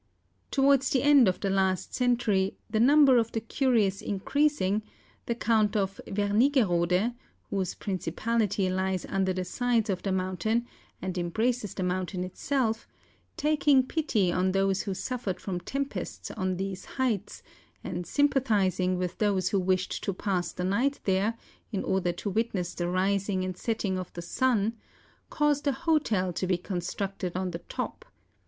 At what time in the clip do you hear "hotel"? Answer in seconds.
25.73-26.33